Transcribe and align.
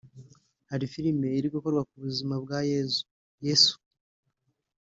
Hari 0.69 0.85
filimi 0.93 1.25
iri 1.37 1.47
gukorwa 1.55 1.81
ku 1.89 1.95
buzima 2.03 2.35
bwa 2.43 2.59
Yezu 2.71 3.01
(Yesu) 3.47 3.75